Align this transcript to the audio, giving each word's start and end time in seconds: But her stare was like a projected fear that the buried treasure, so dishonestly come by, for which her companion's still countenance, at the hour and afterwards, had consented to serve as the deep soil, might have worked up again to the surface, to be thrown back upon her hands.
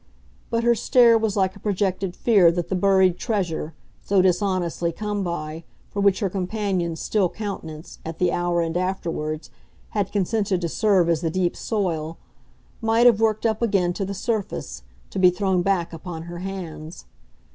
But 0.49 0.63
her 0.63 0.73
stare 0.73 1.15
was 1.15 1.37
like 1.37 1.55
a 1.55 1.59
projected 1.59 2.15
fear 2.15 2.51
that 2.53 2.69
the 2.69 2.75
buried 2.75 3.19
treasure, 3.19 3.75
so 4.03 4.19
dishonestly 4.19 4.91
come 4.91 5.21
by, 5.23 5.63
for 5.91 5.99
which 5.99 6.21
her 6.21 6.27
companion's 6.31 6.99
still 6.99 7.29
countenance, 7.29 7.99
at 8.03 8.17
the 8.17 8.31
hour 8.31 8.61
and 8.63 8.75
afterwards, 8.75 9.51
had 9.89 10.11
consented 10.11 10.59
to 10.61 10.69
serve 10.69 11.07
as 11.07 11.21
the 11.21 11.29
deep 11.29 11.55
soil, 11.55 12.17
might 12.81 13.05
have 13.05 13.21
worked 13.21 13.45
up 13.45 13.61
again 13.61 13.93
to 13.93 14.03
the 14.03 14.15
surface, 14.15 14.81
to 15.11 15.19
be 15.19 15.29
thrown 15.29 15.61
back 15.61 15.93
upon 15.93 16.23
her 16.23 16.39
hands. 16.39 17.05